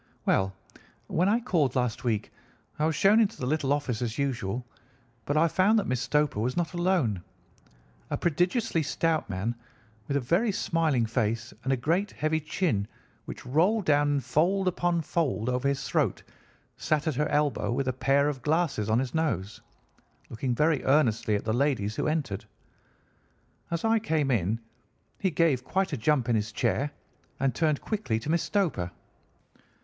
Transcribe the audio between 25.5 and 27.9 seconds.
quite a jump in his chair and turned